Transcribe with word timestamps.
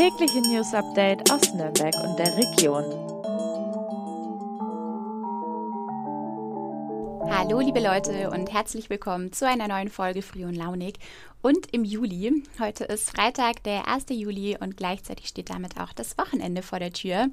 tägliche 0.00 0.40
News 0.40 0.72
Update 0.72 1.30
aus 1.30 1.52
Nürnberg 1.52 1.94
und 2.02 2.18
der 2.18 2.34
Region. 2.34 2.84
Hallo 7.30 7.60
liebe 7.60 7.80
Leute 7.80 8.30
und 8.30 8.50
herzlich 8.50 8.88
willkommen 8.88 9.30
zu 9.34 9.46
einer 9.46 9.68
neuen 9.68 9.90
Folge 9.90 10.22
Früh 10.22 10.46
und 10.46 10.54
Launig 10.54 10.98
und 11.42 11.70
im 11.74 11.84
Juli. 11.84 12.42
Heute 12.58 12.84
ist 12.84 13.10
Freitag, 13.10 13.62
der 13.64 13.88
1. 13.88 14.06
Juli 14.08 14.56
und 14.58 14.78
gleichzeitig 14.78 15.28
steht 15.28 15.50
damit 15.50 15.78
auch 15.78 15.92
das 15.92 16.16
Wochenende 16.16 16.62
vor 16.62 16.78
der 16.78 16.94
Tür. 16.94 17.28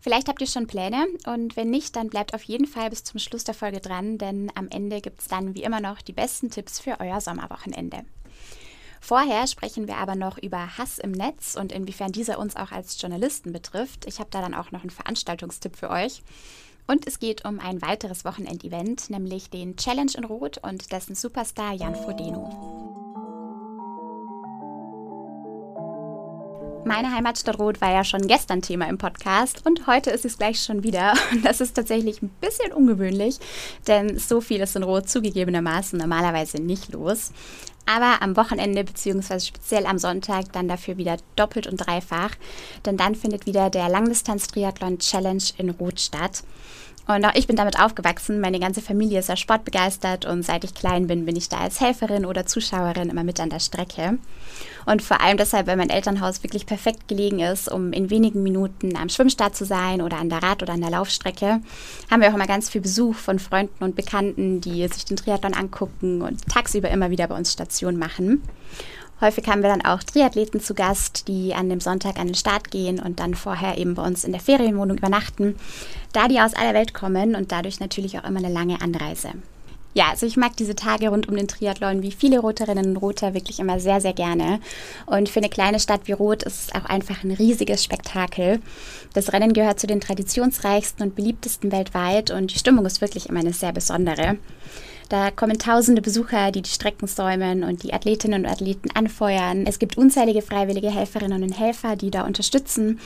Vielleicht 0.00 0.28
habt 0.28 0.40
ihr 0.40 0.46
schon 0.46 0.66
Pläne 0.66 1.04
und 1.26 1.56
wenn 1.56 1.68
nicht, 1.68 1.94
dann 1.94 2.08
bleibt 2.08 2.32
auf 2.32 2.44
jeden 2.44 2.66
Fall 2.66 2.88
bis 2.88 3.04
zum 3.04 3.20
Schluss 3.20 3.44
der 3.44 3.52
Folge 3.52 3.80
dran, 3.80 4.16
denn 4.16 4.50
am 4.54 4.68
Ende 4.70 5.02
gibt 5.02 5.20
es 5.20 5.28
dann 5.28 5.54
wie 5.54 5.62
immer 5.62 5.80
noch 5.80 6.00
die 6.00 6.14
besten 6.14 6.50
Tipps 6.50 6.80
für 6.80 7.00
euer 7.00 7.20
Sommerwochenende. 7.20 8.06
Vorher 9.04 9.48
sprechen 9.48 9.88
wir 9.88 9.96
aber 9.96 10.14
noch 10.14 10.38
über 10.38 10.78
Hass 10.78 11.00
im 11.00 11.10
Netz 11.10 11.56
und 11.56 11.72
inwiefern 11.72 12.12
dieser 12.12 12.38
uns 12.38 12.54
auch 12.54 12.70
als 12.70 13.02
Journalisten 13.02 13.52
betrifft. 13.52 14.06
Ich 14.06 14.20
habe 14.20 14.30
da 14.30 14.40
dann 14.40 14.54
auch 14.54 14.70
noch 14.70 14.82
einen 14.82 14.90
Veranstaltungstipp 14.90 15.74
für 15.74 15.90
euch. 15.90 16.22
Und 16.86 17.08
es 17.08 17.18
geht 17.18 17.44
um 17.44 17.58
ein 17.58 17.82
weiteres 17.82 18.24
Wochenendevent, 18.24 19.10
nämlich 19.10 19.50
den 19.50 19.76
Challenge 19.76 20.12
in 20.16 20.24
Rot 20.24 20.58
und 20.58 20.92
dessen 20.92 21.16
Superstar 21.16 21.72
Jan 21.72 21.96
Frodeno. 21.96 22.92
Meine 26.84 27.12
Heimatstadt 27.12 27.58
Rot 27.58 27.80
war 27.80 27.92
ja 27.92 28.04
schon 28.04 28.26
gestern 28.26 28.60
Thema 28.60 28.88
im 28.88 28.98
Podcast 28.98 29.64
und 29.64 29.86
heute 29.86 30.10
ist 30.10 30.24
es 30.24 30.36
gleich 30.36 30.60
schon 30.60 30.82
wieder. 30.82 31.14
Und 31.32 31.44
das 31.44 31.60
ist 31.60 31.74
tatsächlich 31.74 32.20
ein 32.22 32.30
bisschen 32.40 32.72
ungewöhnlich, 32.72 33.38
denn 33.86 34.18
so 34.18 34.40
viel 34.40 34.60
ist 34.60 34.74
in 34.74 34.82
Rot 34.82 35.08
zugegebenermaßen 35.08 35.98
normalerweise 35.98 36.60
nicht 36.60 36.92
los. 36.92 37.30
Aber 37.84 38.22
am 38.22 38.36
Wochenende 38.36 38.84
beziehungsweise 38.84 39.46
speziell 39.46 39.86
am 39.86 39.98
Sonntag 39.98 40.52
dann 40.52 40.68
dafür 40.68 40.96
wieder 40.96 41.16
doppelt 41.36 41.66
und 41.66 41.78
dreifach, 41.78 42.30
denn 42.86 42.96
dann 42.96 43.14
findet 43.14 43.46
wieder 43.46 43.70
der 43.70 43.88
Langdistanz-Triathlon 43.88 44.98
Challenge 44.98 45.42
in 45.58 45.70
Rot 45.70 46.00
statt. 46.00 46.44
Und 47.06 47.24
auch 47.24 47.34
ich 47.34 47.46
bin 47.46 47.56
damit 47.56 47.80
aufgewachsen. 47.80 48.40
Meine 48.40 48.60
ganze 48.60 48.80
Familie 48.80 49.18
ist 49.18 49.28
ja 49.28 49.36
sportbegeistert 49.36 50.24
und 50.24 50.44
seit 50.44 50.62
ich 50.64 50.72
klein 50.72 51.08
bin, 51.08 51.26
bin 51.26 51.34
ich 51.34 51.48
da 51.48 51.58
als 51.58 51.80
Helferin 51.80 52.24
oder 52.24 52.46
Zuschauerin 52.46 53.10
immer 53.10 53.24
mit 53.24 53.40
an 53.40 53.50
der 53.50 53.58
Strecke. 53.58 54.18
Und 54.86 55.02
vor 55.02 55.20
allem 55.20 55.36
deshalb, 55.36 55.66
weil 55.66 55.76
mein 55.76 55.90
Elternhaus 55.90 56.42
wirklich 56.42 56.66
perfekt 56.66 57.08
gelegen 57.08 57.40
ist, 57.40 57.70
um 57.70 57.92
in 57.92 58.10
wenigen 58.10 58.42
Minuten 58.42 58.96
am 58.96 59.08
Schwimmstart 59.08 59.56
zu 59.56 59.64
sein 59.64 60.00
oder 60.00 60.18
an 60.18 60.28
der 60.28 60.42
Rad- 60.42 60.62
oder 60.62 60.74
an 60.74 60.80
der 60.80 60.90
Laufstrecke, 60.90 61.60
haben 62.10 62.20
wir 62.20 62.30
auch 62.30 62.34
immer 62.34 62.46
ganz 62.46 62.68
viel 62.68 62.80
Besuch 62.80 63.14
von 63.16 63.38
Freunden 63.38 63.82
und 63.82 63.96
Bekannten, 63.96 64.60
die 64.60 64.86
sich 64.88 65.04
den 65.04 65.16
Triathlon 65.16 65.54
angucken 65.54 66.22
und 66.22 66.46
tagsüber 66.48 66.90
immer 66.90 67.10
wieder 67.10 67.26
bei 67.26 67.36
uns 67.36 67.52
Station 67.52 67.96
machen. 67.96 68.42
Häufig 69.22 69.46
haben 69.46 69.62
wir 69.62 69.70
dann 69.70 69.84
auch 69.84 70.02
Triathleten 70.02 70.60
zu 70.60 70.74
Gast, 70.74 71.28
die 71.28 71.54
an 71.54 71.68
dem 71.68 71.78
Sonntag 71.78 72.18
an 72.18 72.26
den 72.26 72.34
Start 72.34 72.72
gehen 72.72 72.98
und 72.98 73.20
dann 73.20 73.36
vorher 73.36 73.78
eben 73.78 73.94
bei 73.94 74.04
uns 74.04 74.24
in 74.24 74.32
der 74.32 74.40
Ferienwohnung 74.40 74.98
übernachten, 74.98 75.54
da 76.12 76.26
die 76.26 76.40
aus 76.40 76.54
aller 76.54 76.74
Welt 76.74 76.92
kommen 76.92 77.36
und 77.36 77.52
dadurch 77.52 77.78
natürlich 77.78 78.18
auch 78.18 78.24
immer 78.24 78.40
eine 78.40 78.52
lange 78.52 78.82
Anreise. 78.82 79.28
Ja, 79.94 80.08
also 80.10 80.26
ich 80.26 80.36
mag 80.36 80.56
diese 80.56 80.74
Tage 80.74 81.10
rund 81.10 81.28
um 81.28 81.36
den 81.36 81.46
Triathlon 81.46 82.02
wie 82.02 82.10
viele 82.10 82.40
Roterinnen 82.40 82.86
und 82.86 82.96
Roter 82.96 83.32
wirklich 83.32 83.60
immer 83.60 83.78
sehr, 83.78 84.00
sehr 84.00 84.12
gerne. 84.12 84.58
Und 85.06 85.28
für 85.28 85.38
eine 85.38 85.50
kleine 85.50 85.78
Stadt 85.78 86.00
wie 86.06 86.12
Rot 86.12 86.42
ist 86.42 86.68
es 86.68 86.74
auch 86.74 86.86
einfach 86.86 87.22
ein 87.22 87.30
riesiges 87.30 87.84
Spektakel. 87.84 88.58
Das 89.14 89.32
Rennen 89.32 89.52
gehört 89.52 89.78
zu 89.78 89.86
den 89.86 90.00
traditionsreichsten 90.00 91.06
und 91.06 91.14
beliebtesten 91.14 91.70
weltweit 91.70 92.32
und 92.32 92.52
die 92.52 92.58
Stimmung 92.58 92.86
ist 92.86 93.00
wirklich 93.00 93.28
immer 93.28 93.40
eine 93.40 93.52
sehr 93.52 93.72
besondere. 93.72 94.38
Da 95.12 95.30
kommen 95.30 95.58
tausende 95.58 96.00
Besucher, 96.00 96.52
die 96.52 96.62
die 96.62 96.70
Strecken 96.70 97.06
säumen 97.06 97.64
und 97.64 97.82
die 97.82 97.92
Athletinnen 97.92 98.46
und 98.46 98.50
Athleten 98.50 98.88
anfeuern. 98.92 99.66
Es 99.66 99.78
gibt 99.78 99.98
unzählige 99.98 100.40
freiwillige 100.40 100.90
Helferinnen 100.90 101.42
und 101.42 101.52
Helfer, 101.52 101.96
die 101.96 102.10
da 102.10 102.24
unterstützen. 102.24 102.98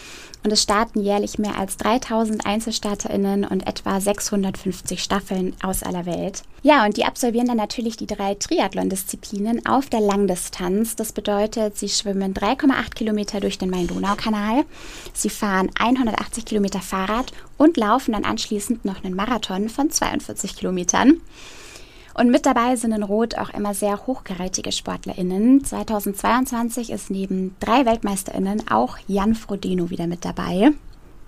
Und 0.45 0.53
es 0.53 0.63
starten 0.63 1.03
jährlich 1.03 1.41
mehr 1.41 1.59
als 1.59 1.79
3000 1.79 2.47
Einzelstarterinnen 2.47 3.45
und 3.45 3.67
etwa 3.67 4.01
650 4.01 5.03
Staffeln 5.03 5.57
aus 5.65 5.83
aller 5.83 6.07
Welt. 6.07 6.45
Ja, 6.63 6.87
und 6.87 6.97
die 6.97 7.05
absolvieren 7.05 7.49
dann 7.49 7.57
natürlich 7.57 7.97
die 7.97 8.07
drei 8.07 8.37
Triathlon-Disziplinen 8.37 9.67
auf 9.67 9.91
der 9.91 10.01
Langdistanz. 10.01 10.95
Das 10.95 11.11
bedeutet, 11.11 11.77
sie 11.77 11.89
schwimmen 11.89 12.35
3,8 12.35 12.95
Kilometer 12.95 13.41
durch 13.41 13.59
den 13.59 13.71
Main-Donau-Kanal, 13.71 14.65
sie 15.13 15.29
fahren 15.29 15.71
180 15.77 16.45
Kilometer 16.45 16.83
Fahrrad 16.83 17.33
und 17.59 17.77
laufen 17.77 18.13
dann 18.13 18.25
anschließend 18.25 18.85
noch 18.85 19.03
einen 19.03 19.17
Marathon 19.17 19.69
von 19.69 19.91
42 19.91 20.55
Kilometern. 20.55 21.21
Und 22.17 22.31
mit 22.31 22.47
dabei 22.47 22.77
sind 22.77 22.93
in 22.93 23.03
Rot 23.03 23.37
auch 23.37 23.51
immer 23.51 23.75
sehr 23.75 24.07
hochkarätige 24.07 24.73
SportlerInnen. 24.73 25.63
2022 25.63 26.91
ist 26.91 27.11
neben 27.11 27.55
drei 27.61 27.85
WeltmeisterInnen 27.85 28.71
auch 28.71 28.97
Jan 29.07 29.35
Frodeno 29.35 29.91
wieder 29.91 30.07
mit 30.07 30.25
dabei. 30.25 30.71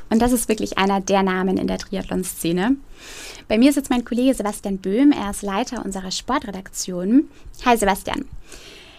Und 0.09 0.23
das 0.23 0.33
ist 0.33 0.49
wirklich 0.49 0.79
einer 0.79 1.03
der 1.03 1.23
Namen 1.23 1.59
in 1.59 1.67
der 1.67 1.77
Triathlon-Szene. 1.77 2.77
Bei 3.49 3.59
mir 3.59 3.69
ist 3.69 3.77
jetzt 3.77 3.91
mein 3.91 4.07
Kollege 4.07 4.33
Sebastian 4.33 4.79
Böhm. 4.79 5.13
Er 5.13 5.31
ist 5.31 5.43
Leiter 5.43 5.85
unserer 5.85 6.11
Sportredaktion. 6.11 7.29
Hi 7.67 7.77
Sebastian. 7.77 8.25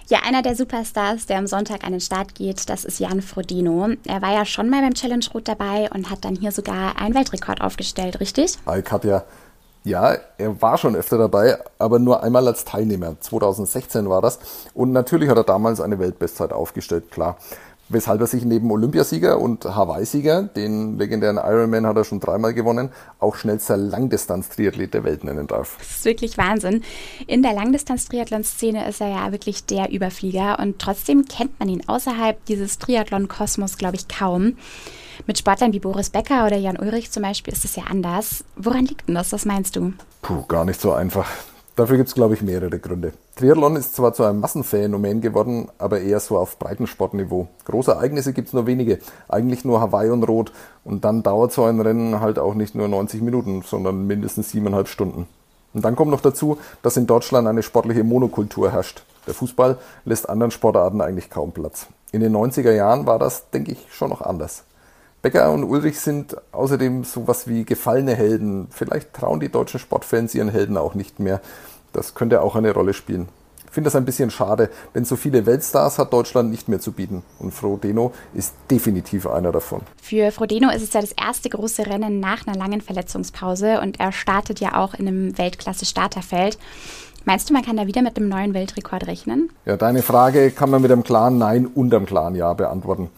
Ja, 0.10 0.20
einer 0.28 0.44
der 0.44 0.56
Superstars, 0.56 1.26
der 1.26 1.40
am 1.40 1.48
Sonntag 1.48 1.84
an 1.84 1.94
den 1.94 2.02
Start 2.02 2.36
geht, 2.36 2.70
das 2.70 2.86
ist 2.86 3.00
Jan 3.00 3.24
Frodeno. 3.24 3.90
Er 4.06 4.22
war 4.22 4.34
ja 4.34 4.46
schon 4.46 4.70
mal 4.70 4.82
beim 4.82 4.94
Challenge 4.94 5.26
Rot 5.34 5.48
dabei 5.48 5.90
und 5.92 6.12
hat 6.12 6.24
dann 6.24 6.36
hier 6.36 6.52
sogar 6.52 7.02
einen 7.02 7.16
Weltrekord 7.16 7.62
aufgestellt, 7.62 8.20
richtig? 8.20 8.60
Hi 8.68 8.84
Katja. 8.84 9.24
Ja, 9.84 10.16
er 10.38 10.62
war 10.62 10.78
schon 10.78 10.96
öfter 10.96 11.18
dabei, 11.18 11.58
aber 11.78 12.00
nur 12.00 12.22
einmal 12.22 12.48
als 12.48 12.66
Teilnehmer. 12.66 13.16
2016 13.20 14.10
war 14.10 14.22
das. 14.22 14.40
Und 14.74 14.92
natürlich 14.92 15.30
hat 15.30 15.38
er 15.38 15.44
damals 15.44 15.80
eine 15.80 16.00
Weltbestzeit 16.00 16.52
aufgestellt, 16.52 17.12
klar. 17.12 17.38
Weshalb 17.92 18.22
er 18.22 18.28
sich 18.28 18.46
neben 18.46 18.70
Olympiasieger 18.70 19.40
und 19.40 19.66
Hawaii-Sieger, 19.66 20.44
den 20.44 21.00
legendären 21.00 21.38
Ironman 21.38 21.88
hat 21.88 21.98
er 21.98 22.04
schon 22.04 22.20
dreimal 22.20 22.54
gewonnen, 22.54 22.90
auch 23.20 23.36
schnellster 23.36 23.78
Langdistanz-Triathlet 23.78 24.94
der 24.94 25.04
Welt 25.04 25.24
nennen 25.24 25.48
darf. 25.48 25.78
Das 25.80 25.90
ist 25.90 26.06
wirklich 26.06 26.38
Wahnsinn. 26.38 26.84
In 27.26 27.42
der 27.42 27.54
Langdistanz-Triathlon-Szene 27.54 28.88
ist 28.88 29.02
er 29.02 29.08
ja 29.10 29.32
wirklich 29.32 29.66
der 29.66 29.92
Überflieger 29.92 30.60
und 30.60 30.78
trotzdem 30.78 31.26
kennt 31.26 31.60
man 31.60 31.68
ihn 31.68 31.82
außerhalb 31.88 32.46
dieses 32.46 32.78
Triathlon-Kosmos, 32.78 33.80
glaube 33.80 33.96
ich, 33.96 34.08
kaum. 34.08 34.58
Mit 35.28 35.38
Sportlern 35.38 35.74
wie 35.74 35.80
Boris 35.80 36.10
Becker 36.10 36.46
oder 36.46 36.58
Jan 36.58 36.78
Ulrich 36.78 37.12
zum 37.12 37.24
Beispiel 37.24 37.54
ist 37.54 37.66
es 37.66 37.76
ja 37.76 37.84
anders. 37.90 38.44
Woran 38.56 38.86
liegt 38.86 39.08
denn 39.08 39.16
das? 39.16 39.32
Was 39.32 39.46
meinst 39.46 39.76
du? 39.76 39.94
Puh, 40.22 40.46
gar 40.48 40.66
nicht 40.66 40.80
so 40.80 40.92
einfach. 40.92 41.28
Dafür 41.76 41.98
gibt 41.98 42.10
es, 42.10 42.16
glaube 42.16 42.34
ich, 42.34 42.42
mehrere 42.42 42.78
Gründe. 42.78 43.14
Triathlon 43.38 43.78
ist 43.78 43.96
zwar 43.96 44.14
zu 44.14 44.24
einem 44.24 44.42
Massenphänomen 44.42 45.22
geworden, 45.22 45.70
aber 45.78 46.02
eher 46.02 46.20
so 46.20 46.38
auf 46.38 46.60
Breitensportniveau. 46.60 47.48
Große 47.64 47.92
Ereignisse 47.92 48.34
gibt 48.34 48.50
es 48.50 48.54
nur 48.54 48.68
wenige, 48.68 49.00
eigentlich 49.30 49.64
nur 49.64 49.80
Hawaii 49.80 50.10
und 50.10 50.24
Rot. 50.24 50.52
Und 50.84 51.06
dann 51.06 51.24
dauert 51.24 51.54
so 51.54 51.64
ein 51.64 51.80
Rennen 51.80 52.20
halt 52.20 52.38
auch 52.38 52.54
nicht 52.54 52.76
nur 52.76 52.90
90 52.90 53.22
Minuten, 53.22 53.62
sondern 53.62 54.08
mindestens 54.08 54.50
siebeneinhalb 54.50 54.90
Stunden. 54.90 55.26
Und 55.74 55.86
dann 55.86 55.96
kommt 55.96 56.12
noch 56.12 56.20
dazu, 56.20 56.58
dass 56.82 56.98
in 56.98 57.08
Deutschland 57.08 57.48
eine 57.48 57.64
sportliche 57.64 58.04
Monokultur 58.04 58.72
herrscht. 58.72 59.04
Der 59.26 59.34
Fußball 59.34 59.78
lässt 60.04 60.28
anderen 60.28 60.52
Sportarten 60.52 61.00
eigentlich 61.00 61.30
kaum 61.30 61.54
Platz. 61.54 61.88
In 62.12 62.22
den 62.22 62.36
90er 62.36 62.72
Jahren 62.72 63.06
war 63.06 63.20
das, 63.20 63.52
denke 63.52 63.72
ich, 63.72 63.86
schon 63.90 64.10
noch 64.10 64.22
anders. 64.22 64.64
Becker 65.22 65.52
und 65.52 65.66
Ulrich 65.66 66.00
sind 66.00 66.38
außerdem 66.54 67.04
sowas 67.04 67.48
wie 67.48 67.66
gefallene 67.66 68.16
Helden. 68.16 68.68
Vielleicht 68.72 69.14
trauen 69.14 69.42
die 69.42 69.50
deutschen 69.50 69.80
Sportfans 69.80 70.34
ihren 70.34 70.50
Helden 70.50 70.78
auch 70.78 70.96
nicht 70.96 71.20
mehr. 71.20 71.42
Das 71.92 72.16
könnte 72.16 72.42
auch 72.42 72.56
eine 72.56 72.72
Rolle 72.72 72.94
spielen. 72.94 73.28
Ich 73.66 73.74
finde 73.74 73.90
das 73.90 73.96
ein 73.96 74.06
bisschen 74.06 74.32
schade, 74.32 74.70
denn 74.96 75.06
so 75.06 75.16
viele 75.16 75.46
Weltstars 75.46 76.00
hat 76.00 76.12
Deutschland 76.12 76.50
nicht 76.50 76.70
mehr 76.70 76.80
zu 76.80 76.94
bieten. 76.94 77.22
Und 77.38 77.54
Frodeno 77.54 78.14
ist 78.34 78.56
definitiv 78.72 79.28
einer 79.28 79.52
davon. 79.52 79.82
Für 80.02 80.32
Frodeno 80.32 80.72
ist 80.72 80.82
es 80.82 80.94
ja 80.94 81.02
das 81.02 81.12
erste 81.12 81.50
große 81.50 81.86
Rennen 81.86 82.20
nach 82.20 82.48
einer 82.48 82.58
langen 82.58 82.82
Verletzungspause 82.82 83.82
und 83.82 84.00
er 84.00 84.12
startet 84.12 84.60
ja 84.60 84.78
auch 84.78 84.96
in 84.96 85.08
einem 85.08 85.38
Weltklasse-Starterfeld. 85.38 86.58
Meinst 87.26 87.50
du, 87.50 87.54
man 87.54 87.64
kann 87.64 87.78
da 87.78 87.86
wieder 87.86 88.02
mit 88.02 88.18
einem 88.18 88.30
neuen 88.30 88.54
Weltrekord 88.56 89.06
rechnen? 89.06 89.52
Ja, 89.66 89.78
deine 89.78 90.02
Frage 90.02 90.50
kann 90.50 90.72
man 90.72 90.82
mit 90.82 90.92
einem 90.92 91.04
klaren 91.04 91.38
Nein 91.38 91.68
und 91.68 91.94
einem 91.94 92.06
klaren 92.06 92.34
Ja 92.34 92.54
beantworten. 92.54 93.12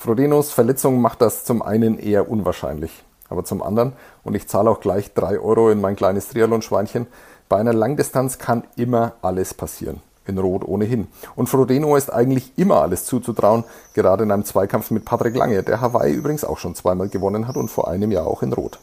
Frodenos 0.00 0.52
Verletzung 0.52 1.00
macht 1.00 1.20
das 1.20 1.42
zum 1.42 1.60
einen 1.60 1.98
eher 1.98 2.30
unwahrscheinlich. 2.30 3.02
Aber 3.28 3.44
zum 3.44 3.64
anderen, 3.64 3.94
und 4.22 4.36
ich 4.36 4.46
zahle 4.46 4.70
auch 4.70 4.78
gleich 4.78 5.12
drei 5.12 5.40
Euro 5.40 5.70
in 5.70 5.80
mein 5.80 5.96
kleines 5.96 6.28
Triathlon-Schweinchen, 6.28 7.08
bei 7.48 7.56
einer 7.56 7.72
Langdistanz 7.72 8.38
kann 8.38 8.62
immer 8.76 9.14
alles 9.22 9.54
passieren. 9.54 10.00
In 10.24 10.38
Rot 10.38 10.62
ohnehin. 10.64 11.08
Und 11.34 11.48
Frodeno 11.48 11.96
ist 11.96 12.12
eigentlich 12.12 12.52
immer 12.56 12.80
alles 12.80 13.06
zuzutrauen, 13.06 13.64
gerade 13.92 14.22
in 14.22 14.30
einem 14.30 14.44
Zweikampf 14.44 14.92
mit 14.92 15.04
Patrick 15.04 15.34
Lange, 15.34 15.64
der 15.64 15.80
Hawaii 15.80 16.14
übrigens 16.14 16.44
auch 16.44 16.58
schon 16.58 16.76
zweimal 16.76 17.08
gewonnen 17.08 17.48
hat 17.48 17.56
und 17.56 17.68
vor 17.68 17.88
einem 17.88 18.12
Jahr 18.12 18.28
auch 18.28 18.44
in 18.44 18.52
Rot. 18.52 18.78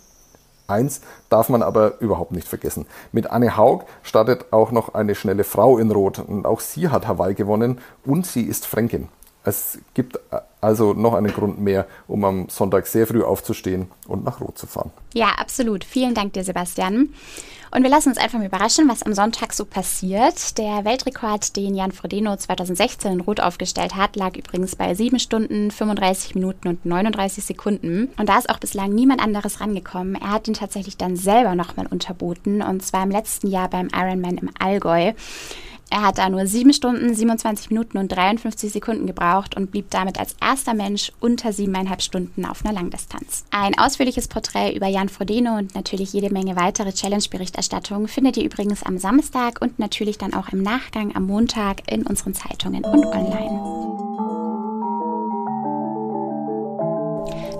Eins 0.67 0.99
darf 1.29 1.47
man 1.47 1.63
aber 1.63 2.01
überhaupt 2.01 2.33
nicht 2.33 2.49
vergessen. 2.49 2.87
Mit 3.13 3.27
Anne 3.27 3.55
Haug 3.55 3.85
startet 4.03 4.47
auch 4.51 4.71
noch 4.71 4.95
eine 4.95 5.15
schnelle 5.15 5.45
Frau 5.45 5.77
in 5.77 5.91
Rot 5.91 6.19
und 6.19 6.45
auch 6.45 6.59
sie 6.59 6.89
hat 6.89 7.07
Hawaii 7.07 7.35
gewonnen 7.35 7.79
und 8.03 8.27
sie 8.27 8.43
ist 8.43 8.65
Fränkin. 8.65 9.07
Es 9.45 9.77
gibt 9.93 10.19
also 10.59 10.93
noch 10.93 11.13
einen 11.13 11.31
Grund 11.31 11.59
mehr, 11.59 11.85
um 12.07 12.25
am 12.25 12.49
Sonntag 12.49 12.87
sehr 12.87 13.05
früh 13.05 13.23
aufzustehen 13.23 13.87
und 14.07 14.23
nach 14.25 14.41
Rot 14.41 14.57
zu 14.57 14.65
fahren. 14.65 14.91
Ja, 15.13 15.27
absolut. 15.37 15.83
Vielen 15.83 16.15
Dank 16.15 16.33
dir, 16.33 16.43
Sebastian. 16.43 17.09
Und 17.71 17.83
wir 17.83 17.89
lassen 17.89 18.09
uns 18.09 18.17
einfach 18.17 18.39
mal 18.39 18.47
überraschen, 18.47 18.87
was 18.87 19.03
am 19.03 19.13
Sonntag 19.13 19.51
so 19.51 19.65
passiert. 19.65 20.57
Der 20.57 20.85
Weltrekord, 20.85 21.57
den 21.57 21.75
Jan 21.75 21.91
Frodeno 21.91 22.35
2016 22.35 23.11
in 23.11 23.19
Rot 23.19 23.41
aufgestellt 23.41 23.95
hat, 23.95 24.15
lag 24.15 24.37
übrigens 24.37 24.77
bei 24.77 24.95
7 24.95 25.19
Stunden, 25.19 25.71
35 25.71 26.35
Minuten 26.35 26.69
und 26.69 26.85
39 26.85 27.43
Sekunden. 27.43 28.09
Und 28.17 28.29
da 28.29 28.37
ist 28.37 28.49
auch 28.49 28.59
bislang 28.59 28.95
niemand 28.95 29.21
anderes 29.21 29.59
rangekommen. 29.59 30.15
Er 30.15 30.31
hat 30.31 30.47
ihn 30.47 30.53
tatsächlich 30.53 30.95
dann 30.95 31.17
selber 31.17 31.53
nochmal 31.53 31.87
unterboten, 31.87 32.61
und 32.61 32.81
zwar 32.83 33.03
im 33.03 33.11
letzten 33.11 33.47
Jahr 33.47 33.69
beim 33.69 33.89
Ironman 33.93 34.37
im 34.37 34.49
Allgäu. 34.57 35.11
Er 35.89 36.01
hat 36.01 36.17
da 36.17 36.29
nur 36.29 36.45
7 36.45 36.73
Stunden, 36.73 37.13
27 37.13 37.69
Minuten 37.69 37.97
und 37.97 38.09
53 38.09 38.71
Sekunden 38.71 39.07
gebraucht 39.07 39.55
und 39.55 39.71
blieb 39.71 39.89
damit 39.91 40.19
als 40.19 40.35
erster 40.41 40.73
Mensch 40.73 41.11
unter 41.19 41.53
siebeneinhalb 41.53 42.01
Stunden 42.01 42.45
auf 42.45 42.65
einer 42.65 42.73
Langdistanz. 42.73 43.45
Ein 43.51 43.77
ausführliches 43.77 44.27
Porträt 44.27 44.75
über 44.75 44.87
Jan 44.87 45.09
Frodeno 45.09 45.57
und 45.57 45.75
natürlich 45.75 46.13
jede 46.13 46.31
Menge 46.31 46.55
weitere 46.55 46.91
Challenge-Berichterstattung 46.91 48.07
findet 48.07 48.37
ihr 48.37 48.45
übrigens 48.45 48.83
am 48.83 48.97
Samstag 48.97 49.61
und 49.61 49.79
natürlich 49.79 50.17
dann 50.17 50.33
auch 50.33 50.49
im 50.49 50.63
Nachgang 50.63 51.15
am 51.15 51.27
Montag 51.27 51.91
in 51.91 52.05
unseren 52.05 52.33
Zeitungen 52.33 52.83
und 52.83 53.05
online. 53.05 54.24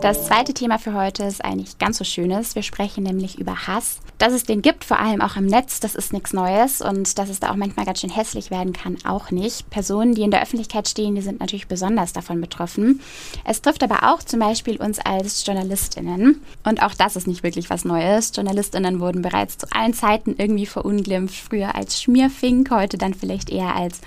Das 0.06 0.28
zweite 0.28 0.54
Thema 0.54 0.78
für 0.78 0.94
heute 0.94 1.24
ist 1.24 1.44
eigentlich 1.44 1.80
ganz 1.80 1.98
so 1.98 2.04
schönes. 2.04 2.54
Wir 2.54 2.62
sprechen 2.62 3.04
nämlich 3.04 3.40
über 3.40 3.66
Hass. 3.66 4.02
Dass 4.20 4.34
es 4.34 4.44
den 4.44 4.62
gibt, 4.62 4.86
vor 4.86 5.00
allem 5.00 5.20
auch 5.20 5.36
im 5.36 5.48
Netz, 5.48 5.80
das 5.80 5.96
ist 5.96 6.14
nichts 6.14 6.32
Neues 6.32 6.80
und 6.80 7.18
dass 7.18 7.28
es 7.28 7.40
da 7.40 7.50
auch 7.50 7.56
manchmal 7.56 7.88
ganz 7.88 8.02
schön 8.02 8.12
hässlich 8.12 8.52
werden 8.52 8.72
kann, 8.72 8.98
auch 9.04 9.32
nicht. 9.32 9.68
Personen, 9.72 10.14
die 10.14 10.22
in 10.22 10.30
der 10.30 10.44
Öffentlichkeit 10.44 10.88
stehen, 10.88 11.16
die 11.16 11.22
sind 11.22 11.40
natürlich 11.40 11.68
besonders 11.68 12.14
davon 12.14 12.40
betroffen. 12.40 13.02
Es 13.46 13.64
trifft 13.64 13.82
aber 13.82 14.14
auch 14.14 14.22
zum 14.22 14.40
Beispiel 14.40 14.78
uns 14.78 15.00
als 15.00 15.44
JournalistInnen. 15.46 16.40
Und 16.64 16.84
auch 16.84 16.94
das 16.94 17.16
ist 17.16 17.26
nicht 17.26 17.42
wirklich 17.42 17.72
was 17.72 17.84
Neues. 17.84 18.32
JournalistInnen 18.36 19.00
wurden 19.00 19.24
bereits 19.24 19.58
zu 19.58 19.66
allen 19.72 19.96
Zeiten 19.96 20.36
irgendwie 20.38 20.68
verunglimpft. 20.68 21.36
Früher 21.36 21.74
als 21.74 22.00
Schmierfink, 22.00 22.70
heute 22.70 23.00
dann 23.00 23.16
vielleicht 23.16 23.50
eher 23.50 23.76
als 23.76 24.02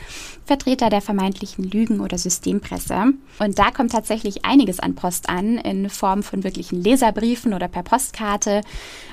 Vertreter 0.46 0.88
der 0.88 1.02
vermeintlichen 1.02 1.64
Lügen- 1.70 2.00
oder 2.00 2.16
Systempresse. 2.16 3.12
Und 3.38 3.58
da 3.58 3.70
kommt 3.70 3.92
tatsächlich 3.92 4.46
einiges 4.46 4.80
an 4.80 4.94
Post 4.94 5.28
an, 5.28 5.58
in 5.58 5.87
Form 5.90 6.22
von 6.22 6.44
wirklichen 6.44 6.82
Leserbriefen 6.82 7.54
oder 7.54 7.68
per 7.68 7.82
Postkarte. 7.82 8.62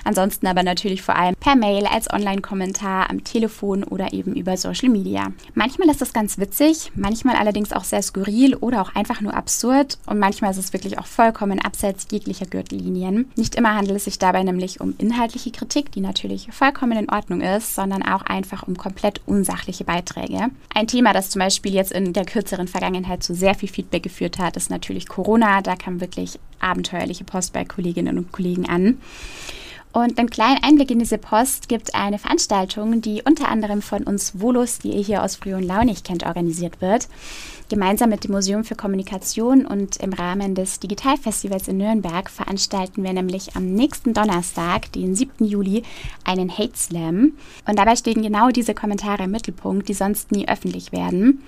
Ansonsten 0.03 0.47
aber 0.47 0.63
natürlich 0.63 1.01
vor 1.01 1.15
allem 1.15 1.35
per 1.39 1.55
Mail, 1.55 1.85
als 1.87 2.11
Online-Kommentar, 2.11 3.09
am 3.09 3.23
Telefon 3.23 3.83
oder 3.83 4.13
eben 4.13 4.35
über 4.35 4.55
Social 4.57 4.89
Media. 4.89 5.31
Manchmal 5.53 5.89
ist 5.89 6.01
das 6.01 6.13
ganz 6.13 6.37
witzig, 6.37 6.91
manchmal 6.95 7.35
allerdings 7.35 7.73
auch 7.73 7.83
sehr 7.83 8.01
skurril 8.01 8.55
oder 8.55 8.81
auch 8.81 8.95
einfach 8.95 9.21
nur 9.21 9.33
absurd 9.33 9.97
und 10.05 10.19
manchmal 10.19 10.51
ist 10.51 10.57
es 10.57 10.73
wirklich 10.73 10.99
auch 10.99 11.07
vollkommen 11.07 11.59
abseits 11.59 12.07
jeglicher 12.11 12.45
Gürtellinien. 12.45 13.31
Nicht 13.35 13.55
immer 13.55 13.75
handelt 13.75 13.97
es 13.97 14.05
sich 14.05 14.19
dabei 14.19 14.43
nämlich 14.43 14.79
um 14.81 14.93
inhaltliche 14.97 15.51
Kritik, 15.51 15.91
die 15.91 16.01
natürlich 16.01 16.47
vollkommen 16.51 16.97
in 16.97 17.09
Ordnung 17.09 17.41
ist, 17.41 17.75
sondern 17.75 18.03
auch 18.03 18.21
einfach 18.23 18.63
um 18.63 18.77
komplett 18.77 19.21
unsachliche 19.25 19.83
Beiträge. 19.83 20.49
Ein 20.73 20.87
Thema, 20.87 21.13
das 21.13 21.29
zum 21.29 21.39
Beispiel 21.39 21.73
jetzt 21.73 21.91
in 21.91 22.13
der 22.13 22.25
kürzeren 22.25 22.67
Vergangenheit 22.67 23.23
zu 23.23 23.33
sehr 23.33 23.55
viel 23.55 23.69
Feedback 23.69 24.03
geführt 24.03 24.39
hat, 24.39 24.57
ist 24.57 24.69
natürlich 24.69 25.07
Corona. 25.07 25.61
Da 25.61 25.75
kam 25.75 26.01
wirklich 26.01 26.39
abenteuerliche 26.65 27.23
Post 27.23 27.53
bei 27.53 27.63
Kolleginnen 27.63 28.17
und 28.17 28.31
Kollegen 28.31 28.67
an. 28.67 28.97
Und 29.95 30.19
einen 30.19 30.29
kleinen 30.29 30.61
Einblick 30.61 30.91
in 30.91 30.99
diese 30.99 31.17
Post 31.17 31.69
gibt 31.69 31.95
eine 31.95 32.19
Veranstaltung, 32.19 32.99
die 32.99 33.21
unter 33.23 33.47
anderem 33.47 33.81
von 33.81 34.03
uns 34.03 34.41
Volus, 34.41 34.79
die 34.79 34.89
ihr 34.89 35.01
hier 35.01 35.23
aus 35.23 35.37
Früh 35.37 35.53
und 35.53 35.63
Launig 35.63 36.03
kennt, 36.03 36.25
organisiert 36.25 36.81
wird. 36.81 37.07
Gemeinsam 37.67 38.11
mit 38.11 38.23
dem 38.23 38.31
Museum 38.31 38.63
für 38.63 38.75
Kommunikation 38.75 39.65
und 39.65 39.97
im 39.97 40.13
Rahmen 40.13 40.53
des 40.53 40.79
Digitalfestivals 40.79 41.67
in 41.67 41.77
Nürnberg 41.77 42.29
veranstalten 42.29 43.03
wir 43.03 43.11
nämlich 43.11 43.55
am 43.55 43.73
nächsten 43.73 44.13
Donnerstag, 44.13 44.91
den 44.91 45.15
7. 45.15 45.43
Juli, 45.43 45.81
einen 46.23 46.55
Hate 46.55 46.77
Slam. 46.77 47.33
Und 47.67 47.79
dabei 47.79 47.95
stehen 47.95 48.21
genau 48.21 48.49
diese 48.49 48.75
Kommentare 48.75 49.23
im 49.23 49.31
Mittelpunkt, 49.31 49.89
die 49.89 49.95
sonst 49.95 50.31
nie 50.31 50.47
öffentlich 50.47 50.91
werden. 50.91 51.41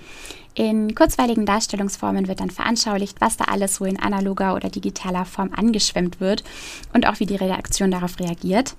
In 0.54 0.96
kurzweiligen 0.96 1.46
Darstellungsformen 1.46 2.26
wird 2.26 2.40
dann 2.40 2.50
veranschaulicht, 2.50 3.20
was 3.20 3.36
da 3.36 3.44
alles 3.44 3.76
so 3.76 3.84
in 3.84 4.00
analoger 4.00 4.56
oder 4.56 4.70
digitaler 4.70 5.24
Form 5.24 5.50
angeschwemmt 5.54 6.18
wird 6.18 6.42
und 6.92 7.06
auch 7.06 7.20
wie 7.20 7.26
die 7.26 7.36
Redaktion 7.36 7.92
darauf 7.92 8.18
reagiert. 8.18 8.74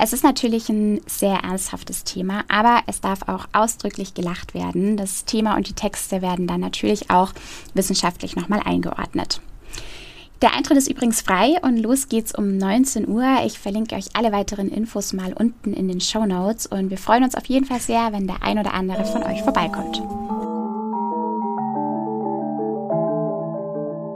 Es 0.00 0.12
ist 0.12 0.24
natürlich 0.24 0.68
ein 0.68 1.00
sehr 1.06 1.36
ernsthaftes 1.36 2.02
Thema, 2.02 2.42
aber 2.48 2.80
es 2.88 3.00
darf 3.00 3.28
auch 3.28 3.46
ausdrücklich 3.52 4.14
gelacht 4.14 4.52
werden. 4.52 4.96
Das 4.96 5.24
Thema 5.24 5.54
und 5.54 5.68
die 5.68 5.74
Texte 5.74 6.22
werden 6.22 6.48
dann 6.48 6.58
natürlich 6.60 6.71
auch 7.10 7.32
wissenschaftlich 7.74 8.36
nochmal 8.36 8.60
eingeordnet. 8.64 9.40
Der 10.42 10.54
Eintritt 10.54 10.76
ist 10.76 10.90
übrigens 10.90 11.20
frei 11.22 11.54
und 11.62 11.76
los 11.76 12.08
geht's 12.08 12.34
um 12.34 12.56
19 12.56 13.06
Uhr. 13.06 13.24
Ich 13.46 13.60
verlinke 13.60 13.94
euch 13.94 14.06
alle 14.14 14.32
weiteren 14.32 14.68
Infos 14.68 15.12
mal 15.12 15.32
unten 15.32 15.72
in 15.72 15.86
den 15.86 16.00
Show 16.00 16.26
Notes 16.26 16.66
und 16.66 16.90
wir 16.90 16.98
freuen 16.98 17.22
uns 17.22 17.36
auf 17.36 17.46
jeden 17.46 17.64
Fall 17.64 17.78
sehr, 17.78 18.12
wenn 18.12 18.26
der 18.26 18.42
ein 18.42 18.58
oder 18.58 18.74
andere 18.74 19.04
von 19.04 19.22
euch 19.22 19.40
vorbeikommt. 19.42 20.02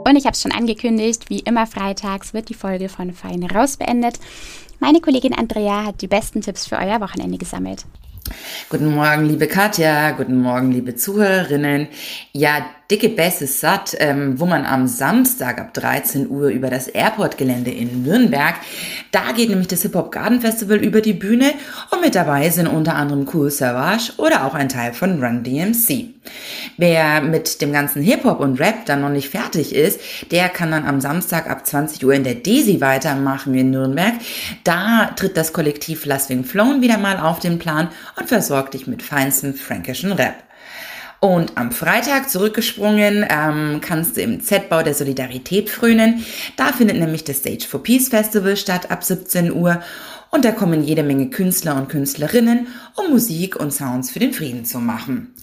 Und 0.05 0.15
ich 0.15 0.25
habe 0.25 0.33
es 0.33 0.41
schon 0.41 0.51
angekündigt, 0.51 1.29
wie 1.29 1.39
immer 1.39 1.65
freitags 1.65 2.33
wird 2.33 2.49
die 2.49 2.53
Folge 2.53 2.89
von 2.89 3.13
Fein 3.13 3.43
raus 3.43 3.77
beendet. 3.77 4.19
Meine 4.79 4.99
Kollegin 4.99 5.33
Andrea 5.33 5.85
hat 5.85 6.01
die 6.01 6.07
besten 6.07 6.41
Tipps 6.41 6.67
für 6.67 6.77
euer 6.77 6.99
Wochenende 6.99 7.37
gesammelt. 7.37 7.85
Guten 8.69 8.93
Morgen, 8.93 9.25
liebe 9.25 9.47
Katja. 9.47 10.11
Guten 10.11 10.41
Morgen, 10.41 10.71
liebe 10.71 10.95
Zuhörerinnen. 10.95 11.87
Ja, 12.33 12.65
dicke 12.89 13.09
Bässe 13.09 13.47
satt, 13.47 13.95
ähm, 13.99 14.39
wo 14.39 14.45
man 14.45 14.65
am 14.65 14.87
Samstag 14.87 15.59
ab 15.59 15.73
13 15.73 16.29
Uhr 16.29 16.47
über 16.49 16.69
das 16.69 16.87
Airport-Gelände 16.87 17.71
in 17.71 18.03
Nürnberg, 18.03 18.55
da 19.11 19.31
geht 19.33 19.49
nämlich 19.49 19.67
das 19.67 19.81
Hip-Hop 19.81 20.11
Garden 20.11 20.41
Festival 20.41 20.77
über 20.77 21.01
die 21.01 21.13
Bühne 21.13 21.53
und 21.91 22.01
mit 22.01 22.15
dabei 22.15 22.49
sind 22.49 22.67
unter 22.67 22.95
anderem 22.95 23.27
Cool 23.33 23.51
Savage 23.51 24.13
oder 24.17 24.45
auch 24.45 24.53
ein 24.53 24.69
Teil 24.69 24.93
von 24.93 25.21
Run 25.23 25.43
DMC. 25.43 26.13
Wer 26.77 27.21
mit 27.21 27.61
dem 27.61 27.73
ganzen 27.73 28.01
Hip-Hop 28.01 28.39
und 28.39 28.59
Rap 28.59 28.85
dann 28.85 29.01
noch 29.01 29.09
nicht 29.09 29.29
fertig 29.29 29.75
ist, 29.75 29.99
der 30.31 30.49
kann 30.49 30.71
dann 30.71 30.85
am 30.85 31.01
Samstag 31.01 31.49
ab 31.49 31.65
20 31.65 32.05
Uhr 32.05 32.13
in 32.13 32.23
der 32.23 32.35
Desi 32.35 32.79
weitermachen 32.79 33.53
in 33.53 33.71
Nürnberg. 33.71 34.13
Da 34.63 35.11
tritt 35.15 35.35
das 35.35 35.53
Kollektiv 35.53 36.05
Laswing 36.05 36.43
Flown 36.43 36.81
wieder 36.81 36.97
mal 36.97 37.19
auf 37.19 37.39
den 37.39 37.59
Plan 37.59 37.89
und 38.17 38.29
versorgt 38.29 38.73
dich 38.73 38.87
mit 38.87 39.01
feinsten 39.01 39.53
fränkischen 39.53 40.11
Rap. 40.11 40.46
Und 41.19 41.57
am 41.57 41.71
Freitag 41.71 42.29
zurückgesprungen 42.29 43.25
ähm, 43.27 43.81
kannst 43.81 44.17
du 44.17 44.21
im 44.21 44.41
Z-Bau 44.41 44.83
der 44.83 44.93
Solidarität 44.93 45.69
frönen. 45.69 46.23
Da 46.57 46.71
findet 46.71 46.97
nämlich 46.97 47.23
das 47.23 47.37
Stage 47.37 47.65
for 47.67 47.81
Peace 47.81 48.09
Festival 48.09 48.55
statt 48.55 48.91
ab 48.91 49.03
17 49.03 49.51
Uhr. 49.51 49.81
Und 50.29 50.45
da 50.45 50.51
kommen 50.51 50.83
jede 50.83 51.03
Menge 51.03 51.29
Künstler 51.29 51.75
und 51.75 51.89
Künstlerinnen, 51.89 52.67
um 52.95 53.11
Musik 53.11 53.55
und 53.55 53.71
Sounds 53.71 54.11
für 54.11 54.19
den 54.19 54.33
Frieden 54.33 54.65
zu 54.65 54.79
machen. 54.79 55.33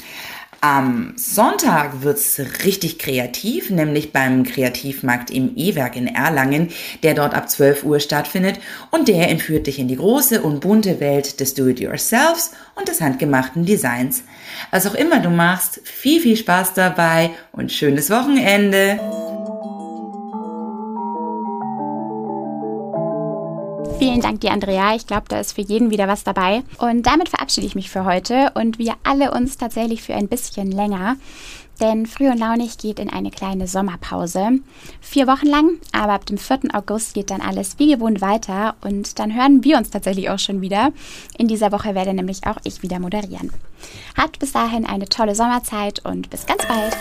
Am 0.66 1.12
Sonntag 1.16 2.00
wird's 2.00 2.40
richtig 2.64 2.98
kreativ, 2.98 3.68
nämlich 3.68 4.14
beim 4.14 4.44
Kreativmarkt 4.44 5.30
im 5.30 5.58
E-Werk 5.58 5.94
in 5.94 6.06
Erlangen, 6.06 6.70
der 7.02 7.12
dort 7.12 7.34
ab 7.34 7.50
12 7.50 7.84
Uhr 7.84 8.00
stattfindet 8.00 8.60
und 8.90 9.08
der 9.08 9.28
entführt 9.28 9.66
dich 9.66 9.78
in 9.78 9.88
die 9.88 9.96
große 9.96 10.40
und 10.40 10.60
bunte 10.60 11.00
Welt 11.00 11.38
des 11.40 11.52
Do-it-yourselfs 11.52 12.52
und 12.76 12.88
des 12.88 13.02
handgemachten 13.02 13.66
Designs. 13.66 14.22
Was 14.70 14.86
auch 14.86 14.94
immer 14.94 15.20
du 15.20 15.28
machst, 15.28 15.82
viel, 15.84 16.22
viel 16.22 16.38
Spaß 16.38 16.72
dabei 16.72 17.32
und 17.52 17.70
schönes 17.70 18.08
Wochenende! 18.08 18.98
Vielen 23.98 24.20
Dank 24.20 24.40
dir, 24.40 24.52
Andrea. 24.52 24.94
Ich 24.94 25.06
glaube, 25.06 25.26
da 25.28 25.38
ist 25.38 25.52
für 25.52 25.60
jeden 25.60 25.90
wieder 25.90 26.08
was 26.08 26.24
dabei. 26.24 26.62
Und 26.78 27.04
damit 27.06 27.28
verabschiede 27.28 27.66
ich 27.66 27.74
mich 27.74 27.90
für 27.90 28.04
heute 28.04 28.50
und 28.54 28.78
wir 28.78 28.94
alle 29.02 29.30
uns 29.30 29.56
tatsächlich 29.56 30.02
für 30.02 30.14
ein 30.14 30.28
bisschen 30.28 30.70
länger. 30.70 31.16
Denn 31.80 32.06
Früh 32.06 32.28
und 32.28 32.38
Launig 32.38 32.78
geht 32.78 32.98
in 32.98 33.10
eine 33.10 33.30
kleine 33.30 33.66
Sommerpause. 33.66 34.60
Vier 35.00 35.26
Wochen 35.26 35.46
lang, 35.46 35.70
aber 35.92 36.12
ab 36.12 36.26
dem 36.26 36.38
4. 36.38 36.60
August 36.72 37.14
geht 37.14 37.30
dann 37.30 37.40
alles 37.40 37.78
wie 37.78 37.92
gewohnt 37.92 38.20
weiter 38.20 38.76
und 38.82 39.18
dann 39.18 39.34
hören 39.34 39.64
wir 39.64 39.76
uns 39.76 39.90
tatsächlich 39.90 40.30
auch 40.30 40.38
schon 40.38 40.60
wieder. 40.60 40.92
In 41.36 41.48
dieser 41.48 41.72
Woche 41.72 41.94
werde 41.94 42.14
nämlich 42.14 42.46
auch 42.46 42.58
ich 42.64 42.82
wieder 42.82 43.00
moderieren. 43.00 43.50
Habt 44.16 44.38
bis 44.38 44.52
dahin 44.52 44.86
eine 44.86 45.08
tolle 45.08 45.34
Sommerzeit 45.34 46.04
und 46.04 46.30
bis 46.30 46.46
ganz 46.46 46.66
bald. 46.66 46.96